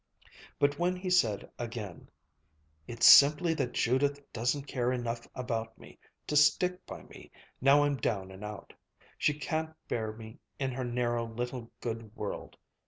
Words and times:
But 0.57 0.79
when 0.79 0.95
he 0.95 1.11
said 1.11 1.51
again, 1.59 2.09
"It's 2.87 3.05
simply 3.05 3.53
that 3.53 3.73
Judith 3.73 4.19
doesn't 4.33 4.63
care 4.65 4.91
enough 4.91 5.27
about 5.35 5.77
me 5.77 5.99
to 6.25 6.35
stick 6.35 6.83
by 6.87 7.03
me, 7.03 7.29
now 7.61 7.83
I'm 7.83 7.97
down 7.97 8.31
and 8.31 8.43
out. 8.43 8.73
She 9.19 9.35
can't 9.37 9.75
bear 9.87 10.11
me 10.11 10.39
in 10.57 10.71
her 10.71 10.83
narrow 10.85 11.27
little 11.27 11.71
good 11.81 12.15
world!" 12.15 12.57